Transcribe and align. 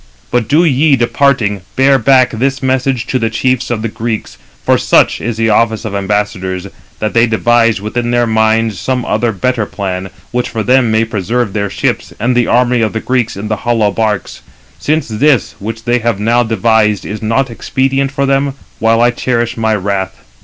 But 0.31 0.47
do 0.47 0.63
ye, 0.65 0.95
departing, 0.95 1.61
bear 1.75 1.99
back 1.99 2.31
this 2.31 2.63
message 2.63 3.05
to 3.05 3.19
the 3.19 3.29
chiefs 3.29 3.69
of 3.69 3.83
the 3.83 3.87
Greeks, 3.87 4.39
for 4.65 4.75
such 4.75 5.21
is 5.21 5.37
the 5.37 5.51
office 5.51 5.85
of 5.85 5.93
ambassadors, 5.93 6.65
that 6.97 7.13
they 7.13 7.27
devise 7.27 7.79
within 7.79 8.09
their 8.09 8.25
minds 8.25 8.79
some 8.79 9.05
other 9.05 9.31
better 9.31 9.67
plan, 9.67 10.09
which 10.31 10.49
for 10.49 10.63
them 10.63 10.89
may 10.89 11.05
preserve 11.05 11.53
their 11.53 11.69
ships, 11.69 12.13
and 12.19 12.35
the 12.35 12.47
army 12.47 12.81
of 12.81 12.93
the 12.93 12.99
Greeks 12.99 13.37
in 13.37 13.47
the 13.47 13.57
hollow 13.57 13.91
barks; 13.91 14.41
since 14.79 15.07
this, 15.07 15.53
which 15.59 15.83
they 15.83 15.99
have 15.99 16.19
now 16.19 16.41
devised, 16.41 17.05
is 17.05 17.21
not 17.21 17.51
expedient 17.51 18.11
for 18.11 18.25
them, 18.25 18.55
while 18.79 19.01
I 19.01 19.11
cherish 19.11 19.55
my 19.55 19.75
wrath. 19.75 20.15